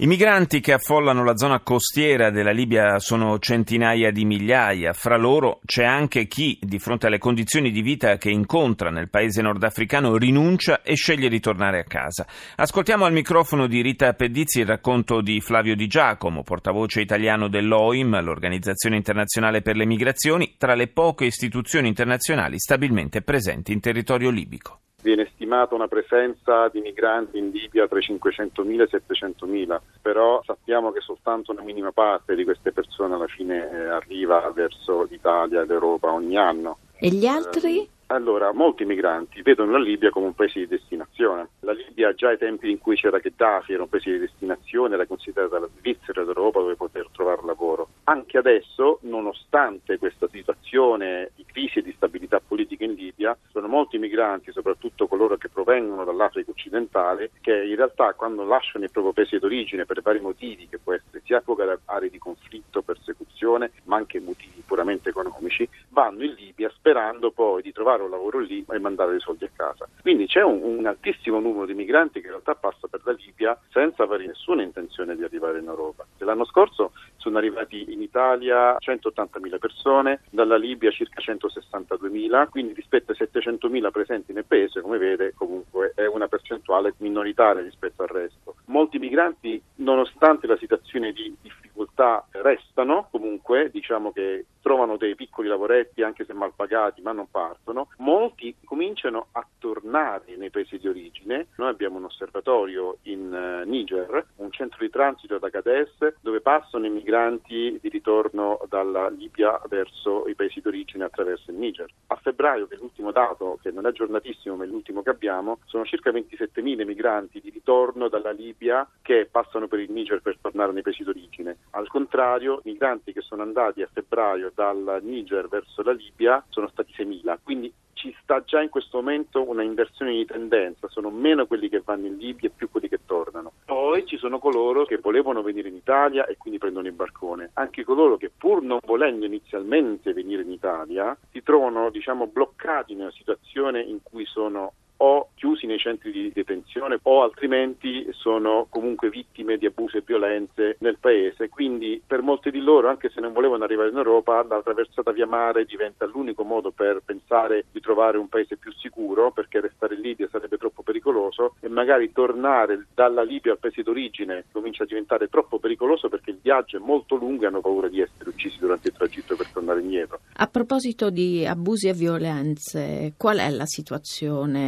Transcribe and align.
I 0.00 0.06
migranti 0.06 0.60
che 0.60 0.74
affollano 0.74 1.24
la 1.24 1.36
zona 1.36 1.58
costiera 1.58 2.30
della 2.30 2.52
Libia 2.52 3.00
sono 3.00 3.40
centinaia 3.40 4.12
di 4.12 4.24
migliaia. 4.24 4.92
Fra 4.92 5.16
loro 5.16 5.58
c'è 5.64 5.82
anche 5.82 6.28
chi, 6.28 6.56
di 6.62 6.78
fronte 6.78 7.08
alle 7.08 7.18
condizioni 7.18 7.72
di 7.72 7.82
vita 7.82 8.16
che 8.16 8.30
incontra 8.30 8.90
nel 8.90 9.10
paese 9.10 9.42
nordafricano, 9.42 10.16
rinuncia 10.16 10.82
e 10.82 10.94
sceglie 10.94 11.28
di 11.28 11.40
tornare 11.40 11.80
a 11.80 11.82
casa. 11.82 12.24
Ascoltiamo 12.54 13.06
al 13.06 13.12
microfono 13.12 13.66
di 13.66 13.82
Rita 13.82 14.12
Pedizzi 14.12 14.60
il 14.60 14.66
racconto 14.66 15.20
di 15.20 15.40
Flavio 15.40 15.74
Di 15.74 15.88
Giacomo, 15.88 16.44
portavoce 16.44 17.00
italiano 17.00 17.48
dell'OIM, 17.48 18.22
l'Organizzazione 18.22 18.94
Internazionale 18.94 19.62
per 19.62 19.74
le 19.74 19.84
Migrazioni, 19.84 20.54
tra 20.58 20.76
le 20.76 20.86
poche 20.86 21.24
istituzioni 21.24 21.88
internazionali 21.88 22.56
stabilmente 22.60 23.22
presenti 23.22 23.72
in 23.72 23.80
territorio 23.80 24.30
libico. 24.30 24.78
Viene 25.02 25.27
stimata 25.48 25.74
una 25.74 25.88
presenza 25.88 26.68
di 26.68 26.82
migranti 26.82 27.38
in 27.38 27.48
Libia 27.48 27.88
tra 27.88 27.98
i 27.98 28.02
500.000 28.02 28.80
e 28.80 28.84
i 28.84 29.66
700.000, 29.66 29.80
però 30.02 30.42
sappiamo 30.44 30.92
che 30.92 31.00
soltanto 31.00 31.52
una 31.52 31.62
minima 31.62 31.90
parte 31.90 32.34
di 32.34 32.44
queste 32.44 32.70
persone 32.70 33.14
alla 33.14 33.26
fine 33.26 33.70
eh, 33.70 33.88
arriva 33.88 34.52
verso 34.54 35.04
l'Italia 35.04 35.62
e 35.62 35.66
l'Europa 35.66 36.12
ogni 36.12 36.36
anno. 36.36 36.80
E 36.98 37.08
gli 37.08 37.24
altri? 37.24 37.80
Eh, 37.80 37.88
allora, 38.10 38.52
molti 38.52 38.84
migranti 38.84 39.42
vedono 39.42 39.72
la 39.72 39.78
Libia 39.78 40.10
come 40.10 40.26
un 40.26 40.34
paese 40.34 40.60
di 40.60 40.66
destinazione. 40.66 41.48
La 41.60 41.72
Libia 41.72 42.14
già 42.14 42.28
ai 42.28 42.38
tempi 42.38 42.70
in 42.70 42.78
cui 42.78 42.96
c'era 42.96 43.18
Gheddafi 43.18 43.72
era 43.72 43.82
un 43.82 43.88
paese 43.88 44.12
di 44.12 44.18
destinazione, 44.18 44.94
era 44.94 45.06
considerata 45.06 45.58
la 45.58 45.68
Svizzera 45.78 46.24
d'Europa 46.24 46.60
dove 46.60 46.76
poter 46.76 47.08
trovare 47.12 47.40
lavoro. 47.44 47.88
Anche 48.04 48.38
adesso, 48.38 48.98
nonostante 49.02 49.98
questa 49.98 50.28
situazione 50.30 51.30
di 51.36 51.44
crisi 51.58 51.80
e 51.80 51.82
di 51.82 51.92
stabilità 51.96 52.40
politica 52.40 52.84
in 52.84 52.94
Libia, 52.94 53.36
sono 53.50 53.66
molti 53.66 53.98
migranti, 53.98 54.52
soprattutto 54.52 55.08
coloro 55.08 55.36
che 55.36 55.48
provengono 55.48 56.04
dall'Africa 56.04 56.52
occidentale, 56.52 57.32
che 57.40 57.64
in 57.64 57.74
realtà 57.74 58.14
quando 58.14 58.44
lasciano 58.44 58.84
il 58.84 58.92
proprio 58.92 59.12
paese 59.12 59.40
d'origine 59.40 59.84
per 59.84 60.00
vari 60.00 60.20
motivi, 60.20 60.68
che 60.68 60.78
può 60.78 60.92
essere 60.92 61.20
sia 61.24 61.40
fuga 61.40 61.64
da 61.64 61.78
aree 61.86 62.10
di 62.10 62.18
conflitto, 62.18 62.82
persecuzione, 62.82 63.72
ma 63.84 63.96
anche 63.96 64.20
motivi 64.20 64.62
puramente 64.64 65.08
economici, 65.08 65.68
vanno 65.88 66.22
in 66.22 66.34
Libia 66.34 66.70
sperando 66.70 67.32
poi 67.32 67.62
di 67.62 67.72
trovare 67.72 68.02
un 68.02 68.10
lavoro 68.10 68.38
lì 68.38 68.64
e 68.70 68.78
mandare 68.78 69.16
i 69.16 69.20
soldi 69.20 69.44
a 69.44 69.50
casa. 69.52 69.88
Quindi 70.00 70.26
c'è 70.26 70.42
un, 70.42 70.60
un 70.62 70.86
altissimo 70.86 71.40
numero 71.40 71.66
di 71.66 71.74
migranti 71.74 72.20
che 72.20 72.26
in 72.26 72.32
realtà 72.32 72.54
passa 72.54 72.86
per 72.86 73.00
la 73.04 73.12
Libia 73.12 73.58
senza 73.72 74.04
avere 74.04 74.26
nessuna 74.26 74.62
intenzione 74.62 75.16
di 75.16 75.24
arrivare 75.24 75.58
in 75.58 75.66
Europa. 75.66 76.06
L'anno 76.18 76.44
scorso 76.44 76.92
sono 77.16 77.38
arrivati 77.38 77.92
in 77.92 78.02
Italia 78.02 78.76
180.000 78.78 79.58
persone, 79.58 80.20
dalla 80.30 80.56
Libia 80.56 80.90
circa 80.90 81.20
162.000, 81.48 82.48
quindi 82.48 82.72
rispetto 82.72 83.12
ai 83.12 83.18
700.000 83.18 83.90
presenti 83.90 84.32
nel 84.32 84.44
paese, 84.44 84.80
come 84.80 84.98
vede, 84.98 85.32
comunque 85.34 85.92
è 85.94 86.06
una 86.06 86.28
percentuale 86.28 86.94
minoritaria 86.98 87.62
rispetto 87.62 88.02
al 88.02 88.08
resto. 88.08 88.56
Molti 88.66 88.98
migranti, 88.98 89.60
nonostante 89.76 90.46
la 90.46 90.56
situazione 90.56 91.12
di 91.12 91.34
difficoltà, 91.40 92.26
restano, 92.30 93.08
comunque 93.10 93.70
diciamo 93.70 94.12
che 94.12 94.46
trovano 94.68 94.98
dei 94.98 95.14
piccoli 95.14 95.48
lavoretti 95.48 96.02
anche 96.02 96.26
se 96.26 96.34
mal 96.34 96.52
pagati, 96.54 97.00
ma 97.00 97.12
non 97.12 97.30
partono. 97.30 97.88
Molti 98.00 98.54
cominciano 98.66 99.28
a 99.32 99.42
tornare 99.58 100.36
nei 100.36 100.50
paesi 100.50 100.76
di 100.76 100.86
origine. 100.86 101.46
Noi 101.56 101.70
abbiamo 101.70 101.96
un 101.96 102.04
osservatorio 102.04 102.98
in 103.04 103.32
uh, 103.32 103.66
Niger, 103.66 104.26
un 104.36 104.52
centro 104.52 104.76
di 104.80 104.90
transito 104.90 105.38
da 105.38 105.48
Cades, 105.48 106.16
dove 106.20 106.42
passano 106.42 106.84
i 106.84 106.90
migranti 106.90 107.78
di 107.80 107.88
ritorno 107.88 108.60
dalla 108.68 109.08
Libia 109.08 109.58
verso 109.70 110.28
i 110.28 110.34
paesi 110.34 110.60
d'origine 110.60 111.04
attraverso 111.04 111.50
il 111.50 111.56
Niger. 111.56 111.90
A 112.08 112.16
febbraio, 112.16 112.66
che 112.66 112.74
è 112.74 112.78
l'ultimo 112.78 113.10
dato, 113.10 113.58
che 113.62 113.70
non 113.70 113.86
è 113.86 113.88
aggiornatissimo, 113.88 114.54
ma 114.54 114.64
è 114.64 114.66
l'ultimo 114.66 115.00
che 115.00 115.08
abbiamo, 115.08 115.60
sono 115.64 115.86
circa 115.86 116.10
27.000 116.10 116.84
migranti 116.84 117.40
di 117.40 117.48
ritorno 117.48 118.08
dalla 118.08 118.32
Libia 118.32 118.86
che 119.00 119.26
passano 119.30 119.66
per 119.66 119.78
il 119.78 119.90
Niger 119.90 120.20
per 120.20 120.36
tornare 120.38 120.72
nei 120.72 120.82
paesi 120.82 121.04
d'origine. 121.04 121.56
Al 121.70 121.88
contrario, 121.88 122.60
migranti 122.64 123.14
che 123.14 123.22
sono 123.22 123.40
andati 123.40 123.80
a 123.80 123.88
febbraio 123.90 124.52
dal 124.58 124.98
Niger 125.02 125.46
verso 125.46 125.82
la 125.84 125.92
Libia 125.92 126.44
sono 126.48 126.66
stati 126.66 126.92
6.000, 126.96 127.38
quindi 127.44 127.72
ci 127.92 128.14
sta 128.22 128.42
già 128.44 128.60
in 128.60 128.68
questo 128.68 128.98
momento 128.98 129.48
una 129.48 129.62
inversione 129.62 130.12
di 130.12 130.24
tendenza, 130.24 130.88
sono 130.88 131.10
meno 131.10 131.46
quelli 131.46 131.68
che 131.68 131.82
vanno 131.84 132.06
in 132.06 132.16
Libia 132.16 132.48
e 132.48 132.52
più 132.54 132.68
quelli 132.68 132.88
che 132.88 133.00
tornano. 133.06 133.52
Poi 133.64 134.04
ci 134.06 134.16
sono 134.16 134.40
coloro 134.40 134.84
che 134.84 134.98
volevano 134.98 135.42
venire 135.42 135.68
in 135.68 135.76
Italia 135.76 136.26
e 136.26 136.36
quindi 136.36 136.58
prendono 136.58 136.88
il 136.88 136.92
barcone, 136.92 137.50
anche 137.54 137.84
coloro 137.84 138.16
che 138.16 138.30
pur 138.36 138.62
non 138.62 138.78
volendo 138.84 139.26
inizialmente 139.26 140.12
venire 140.12 140.42
in 140.42 140.50
Italia 140.50 141.16
si 141.30 141.42
trovano 141.42 141.90
diciamo 141.90 142.26
bloccati 142.26 142.94
una 142.94 143.10
situazione 143.12 143.80
in 143.80 143.98
cui 144.02 144.24
sono 144.26 144.72
o 144.98 145.30
chiusi 145.34 145.66
nei 145.66 145.78
centri 145.78 146.10
di 146.10 146.30
detenzione 146.32 146.98
o 147.02 147.22
altrimenti 147.22 148.06
sono 148.12 148.66
comunque 148.68 149.10
vittime 149.10 149.56
di 149.56 149.66
abusi 149.66 149.98
e 149.98 150.02
violenze 150.04 150.76
nel 150.80 150.98
paese. 150.98 151.48
Quindi 151.48 152.02
per 152.04 152.22
molti 152.22 152.50
di 152.50 152.60
loro, 152.60 152.88
anche 152.88 153.10
se 153.10 153.20
non 153.20 153.32
volevano 153.32 153.64
arrivare 153.64 153.90
in 153.90 153.96
Europa, 153.96 154.44
la 154.48 154.62
traversata 154.62 155.12
via 155.12 155.26
mare 155.26 155.64
diventa 155.64 156.06
l'unico 156.06 156.44
modo 156.44 156.70
per 156.70 157.02
pensare 157.04 157.64
di 157.70 157.80
trovare 157.80 158.18
un 158.18 158.28
paese 158.28 158.56
più 158.56 158.72
sicuro, 158.72 159.30
perché 159.30 159.60
restare 159.60 159.94
in 159.94 160.00
Libia 160.00 160.28
sarebbe 160.30 160.56
troppo 160.56 160.82
pericoloso 160.82 161.54
e 161.60 161.68
magari 161.68 162.12
tornare 162.12 162.86
dalla 162.94 163.22
Libia 163.22 163.52
al 163.52 163.58
paese 163.58 163.82
d'origine 163.82 164.44
comincia 164.52 164.82
a 164.82 164.86
diventare 164.86 165.28
troppo 165.28 165.58
pericoloso 165.58 166.08
perché 166.08 166.30
il 166.30 166.38
viaggio 166.42 166.76
è 166.76 166.80
molto 166.80 167.14
lungo 167.14 167.44
e 167.44 167.46
hanno 167.46 167.60
paura 167.60 167.88
di 167.88 168.00
essere 168.00 168.30
uccisi 168.30 168.58
durante 168.58 168.88
il 168.88 168.94
tragitto 168.94 169.36
per 169.36 169.48
tornare 169.52 169.80
indietro. 169.80 170.20
A 170.34 170.46
proposito 170.46 171.10
di 171.10 171.46
abusi 171.46 171.88
e 171.88 171.92
violenze, 171.92 173.14
qual 173.16 173.38
è 173.38 173.50
la 173.50 173.66
situazione? 173.66 174.66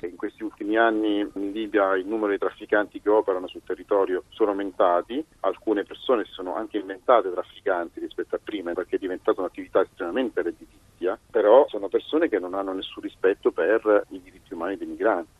Ultimi 0.70 0.76
anni 0.86 1.18
in 1.18 1.50
Libia 1.50 1.96
il 1.96 2.06
numero 2.06 2.30
di 2.30 2.38
trafficanti 2.38 3.00
che 3.00 3.10
operano 3.10 3.48
sul 3.48 3.62
territorio 3.66 4.22
sono 4.28 4.50
aumentati, 4.50 5.24
alcune 5.40 5.82
persone 5.82 6.24
si 6.24 6.30
sono 6.30 6.54
anche 6.54 6.78
inventate 6.78 7.32
trafficanti 7.32 7.98
rispetto 7.98 8.36
a 8.36 8.40
prima 8.42 8.72
perché 8.72 8.94
è 8.94 8.98
diventata 9.00 9.40
un'attività 9.40 9.80
estremamente 9.80 10.42
redditizia, 10.42 11.18
però 11.28 11.66
sono 11.68 11.88
persone 11.88 12.28
che 12.28 12.38
non 12.38 12.54
hanno 12.54 12.72
nessun 12.72 13.02
rispetto 13.02 13.50
per 13.50 14.06
i 14.10 14.22
diritti 14.22 14.54
umani 14.54 14.76
dei 14.76 14.86
migranti. 14.86 15.39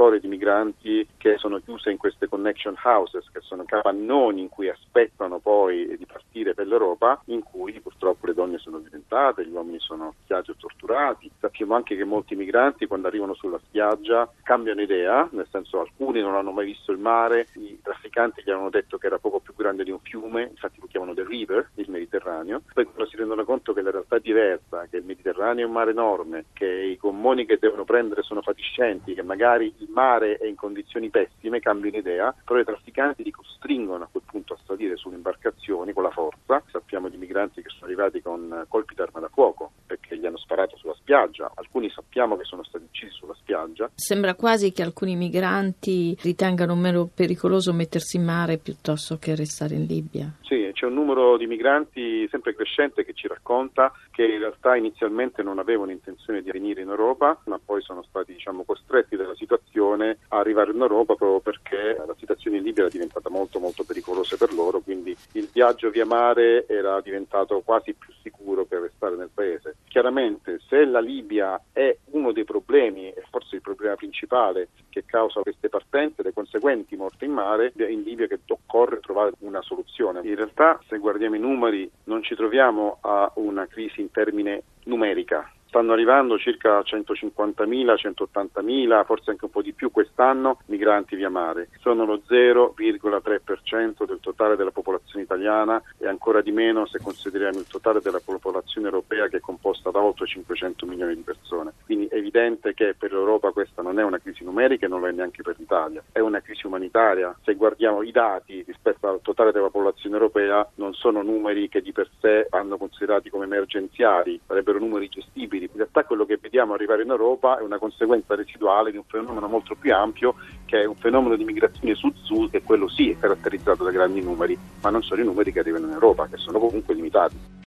Storie 0.00 0.18
di 0.18 0.28
migranti 0.28 1.06
che 1.18 1.36
sono 1.36 1.58
chiuse 1.58 1.90
in 1.90 1.98
queste 1.98 2.26
connection 2.26 2.74
houses, 2.84 3.28
che 3.30 3.40
sono 3.42 3.64
capannoni 3.66 4.40
in 4.40 4.48
cui 4.48 4.70
aspettano 4.70 5.40
poi 5.40 5.94
di 5.98 6.06
partire 6.06 6.54
per 6.54 6.66
l'Europa, 6.66 7.20
in 7.26 7.42
cui 7.42 7.78
purtroppo 7.82 8.24
le 8.24 8.32
donne 8.32 8.56
sono 8.56 8.78
violentate, 8.78 9.44
gli 9.44 9.52
uomini 9.52 9.78
sono 9.78 10.14
spiaggi 10.22 10.52
o 10.52 10.56
torturati. 10.58 11.30
Sappiamo 11.38 11.74
anche 11.74 11.96
che 11.96 12.04
molti 12.04 12.34
migranti 12.34 12.86
quando 12.86 13.08
arrivano 13.08 13.34
sulla 13.34 13.60
spiaggia 13.62 14.26
cambiano 14.42 14.80
idea, 14.80 15.28
nel 15.32 15.46
senso 15.50 15.80
alcuni 15.80 16.22
non 16.22 16.34
hanno 16.34 16.52
mai 16.52 16.64
visto 16.64 16.92
il 16.92 16.98
mare, 16.98 17.48
i 17.56 17.78
trafficanti 17.82 18.40
gli 18.42 18.50
hanno 18.50 18.70
detto 18.70 18.96
che 18.96 19.06
era 19.06 19.18
poco 19.18 19.40
più 19.40 19.54
grande 19.54 19.84
di 19.84 19.90
un 19.90 20.00
fiume, 20.00 20.44
infatti 20.44 20.80
lo 20.80 20.86
chiamano 20.86 21.12
The 21.12 21.26
River, 21.26 21.72
il 21.74 21.90
Mediterraneo, 21.90 22.62
poi 22.72 22.84
quando 22.86 23.04
si 23.04 23.18
rendono 23.18 23.44
conto 23.44 23.74
che 23.74 23.82
la 23.82 23.90
realtà 23.90 24.16
è 24.16 24.20
diversa, 24.20 24.86
che 24.88 24.96
il 24.96 25.04
Mediterraneo 25.04 25.66
è 25.66 25.68
un 25.68 25.74
mare 25.74 25.90
enorme, 25.90 26.46
che 26.54 26.64
i 26.64 26.96
gommoni 26.96 27.44
che 27.44 27.58
devono 27.60 27.84
prendere 27.84 28.22
sono 28.22 28.40
fatiscenti, 28.40 29.12
che 29.12 29.22
magari 29.22 29.66
il 29.76 29.88
mare 29.92 30.36
è 30.36 30.46
in 30.46 30.56
condizioni 30.56 31.10
pessime, 31.10 31.60
cambiano 31.60 31.96
idea, 31.96 32.34
però 32.44 32.60
i 32.60 32.64
trafficanti 32.64 33.22
li 33.22 33.30
costringono 33.30 34.04
a 34.04 34.08
quel 34.10 34.22
punto 34.26 34.54
a 34.54 34.58
salire 34.64 34.96
sulle 34.96 35.16
imbarcazioni 35.16 35.92
con 35.92 36.02
la 36.02 36.10
forza. 36.10 36.62
Sappiamo 36.70 37.08
di 37.08 37.16
migranti 37.16 37.62
che 37.62 37.68
sono 37.68 37.86
arrivati 37.86 38.20
con 38.22 38.64
colpi 38.68 38.94
d'arma 38.94 39.20
da 39.20 39.28
fuoco 39.28 39.72
perché 39.86 40.16
gli 40.16 40.26
hanno 40.26 40.38
sparato 40.38 40.76
sulla 40.76 40.94
spiaggia, 40.94 41.50
alcuni 41.54 41.90
sappiamo 41.90 42.36
che 42.36 42.44
sono 42.44 42.62
stati 42.64 42.84
uccisi 42.84 43.12
sulla 43.12 43.34
spiaggia. 43.34 43.90
Sembra 43.94 44.34
quasi 44.34 44.72
che 44.72 44.82
alcuni 44.82 45.16
migranti 45.16 46.16
ritengano 46.22 46.74
meno 46.76 47.08
pericoloso 47.12 47.72
mettersi 47.72 48.16
in 48.16 48.24
mare 48.24 48.58
piuttosto 48.58 49.18
che 49.18 49.34
restare 49.34 49.74
in 49.74 49.84
Libia. 49.84 50.32
Sì, 50.42 50.69
c'è 50.72 50.86
un 50.86 50.94
numero 50.94 51.36
di 51.36 51.46
migranti 51.46 52.28
sempre 52.28 52.54
crescente 52.54 53.04
che 53.04 53.14
ci 53.14 53.28
racconta 53.28 53.92
che 54.10 54.24
in 54.24 54.38
realtà 54.38 54.76
inizialmente 54.76 55.42
non 55.42 55.58
avevano 55.58 55.90
intenzione 55.90 56.42
di 56.42 56.50
venire 56.50 56.82
in 56.82 56.88
Europa, 56.88 57.40
ma 57.44 57.58
poi 57.62 57.82
sono 57.82 58.02
stati 58.02 58.32
diciamo, 58.32 58.64
costretti 58.64 59.16
dalla 59.16 59.34
situazione 59.34 60.18
a 60.28 60.38
arrivare 60.38 60.72
in 60.72 60.80
Europa 60.80 61.14
proprio 61.14 61.40
perché 61.40 61.96
la 62.06 62.14
situazione 62.18 62.58
in 62.58 62.62
Libia 62.62 62.82
era 62.82 62.92
diventata 62.92 63.30
molto 63.30 63.58
molto 63.58 63.84
pericolosa 63.84 64.36
per 64.36 64.52
loro, 64.52 64.80
quindi 64.80 65.16
il 65.32 65.48
viaggio 65.52 65.90
via 65.90 66.06
mare 66.06 66.66
era 66.66 67.00
diventato 67.00 67.60
quasi 67.64 67.94
più 67.94 68.12
sicuro 68.22 68.64
per 68.64 68.80
restare 68.80 69.16
nel 69.16 69.30
paese. 69.32 69.76
Chiaramente 69.88 70.60
se 70.68 70.84
la 70.84 71.00
Libia 71.00 71.60
è 71.72 71.96
uno 72.10 72.32
dei 72.32 72.44
problemi, 72.44 73.08
e 73.08 73.22
forse 73.30 73.56
il 73.56 73.62
problema 73.62 73.94
principale 73.94 74.68
che 74.88 75.04
causa 75.04 75.40
queste 75.40 75.68
partenze, 75.68 76.22
le 76.22 76.32
conseguenti 76.60 76.94
morti 76.94 77.24
in 77.24 77.32
mare, 77.32 77.72
in 77.76 78.02
Libia 78.02 78.26
che 78.26 78.38
occorre 78.48 79.00
trovare 79.00 79.32
una 79.38 79.62
soluzione. 79.62 80.20
In 80.22 80.36
realtà 80.36 80.78
se 80.86 80.98
guardiamo 80.98 81.34
i 81.34 81.40
numeri 81.40 81.90
non 82.04 82.22
ci 82.22 82.34
troviamo 82.34 82.98
a 83.00 83.32
una 83.36 83.66
crisi 83.66 84.02
in 84.02 84.10
termine 84.10 84.62
numerica, 84.84 85.50
stanno 85.70 85.92
arrivando 85.92 86.36
circa 86.36 86.80
150.000, 86.80 87.94
180.000, 87.94 89.04
forse 89.04 89.30
anche 89.30 89.44
un 89.44 89.50
po' 89.52 89.62
di 89.62 89.72
più 89.72 89.92
quest'anno 89.92 90.58
migranti 90.66 91.14
via 91.14 91.30
mare. 91.30 91.68
Sono 91.78 92.04
lo 92.04 92.22
0,3% 92.28 94.04
del 94.04 94.18
totale 94.20 94.56
della 94.56 94.72
popolazione 94.72 95.22
italiana 95.22 95.80
e 95.96 96.08
ancora 96.08 96.40
di 96.40 96.50
meno 96.50 96.86
se 96.86 96.98
consideriamo 97.00 97.60
il 97.60 97.68
totale 97.68 98.00
della 98.00 98.20
popolazione 98.22 98.88
europea 98.88 99.28
che 99.28 99.36
è 99.36 99.40
composta 99.40 99.90
da 99.90 100.00
oltre 100.00 100.26
500 100.26 100.86
milioni 100.86 101.14
di 101.14 101.22
persone. 101.22 101.72
Quindi 101.84 102.06
è 102.06 102.16
evidente 102.16 102.74
che 102.74 102.96
per 102.98 103.12
l'Europa 103.12 103.52
questa 103.52 103.80
non 103.80 104.00
è 104.00 104.02
una 104.02 104.18
crisi 104.18 104.42
numerica 104.42 104.86
e 104.86 104.88
non 104.88 105.00
lo 105.00 105.06
è 105.06 105.12
neanche 105.12 105.42
per 105.42 105.54
l'Italia, 105.56 106.02
è 106.10 106.18
una 106.18 106.40
crisi 106.40 106.66
umanitaria. 106.66 107.32
Se 107.44 107.54
guardiamo 107.54 108.02
i 108.02 108.10
dati 108.10 108.64
rispetto 108.66 109.06
al 109.06 109.20
totale 109.22 109.52
della 109.52 109.66
popolazione 109.66 110.16
europea 110.16 110.68
non 110.74 110.94
sono 110.94 111.22
numeri 111.22 111.68
che 111.68 111.80
di 111.80 111.92
per 111.92 112.10
sé 112.18 112.48
vanno 112.50 112.76
considerati 112.76 113.30
come 113.30 113.44
emergenziali, 113.44 114.40
sarebbero 114.44 114.80
numeri 114.80 115.08
gestibili. 115.08 115.58
In 115.64 115.76
realtà 115.76 116.04
quello 116.04 116.24
che 116.24 116.38
vediamo 116.40 116.74
arrivare 116.74 117.02
in 117.02 117.10
Europa 117.10 117.58
è 117.58 117.62
una 117.62 117.78
conseguenza 117.78 118.34
residuale 118.34 118.90
di 118.90 118.96
un 118.96 119.04
fenomeno 119.06 119.46
molto 119.46 119.74
più 119.74 119.94
ampio 119.94 120.34
che 120.64 120.82
è 120.82 120.84
un 120.86 120.94
fenomeno 120.94 121.36
di 121.36 121.44
migrazione 121.44 121.94
sud-sud 121.94 122.50
che 122.50 122.62
quello 122.62 122.88
sì 122.88 123.10
è 123.10 123.18
caratterizzato 123.18 123.84
da 123.84 123.90
grandi 123.90 124.22
numeri, 124.22 124.58
ma 124.82 124.90
non 124.90 125.02
sono 125.02 125.20
i 125.20 125.24
numeri 125.24 125.52
che 125.52 125.60
arrivano 125.60 125.86
in 125.86 125.92
Europa, 125.92 126.28
che 126.28 126.36
sono 126.36 126.58
comunque 126.58 126.94
limitati. 126.94 127.58